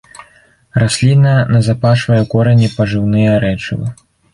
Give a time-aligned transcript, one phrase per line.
[0.83, 3.87] Расліна назапашвае ў корані пажыўныя рэчывы.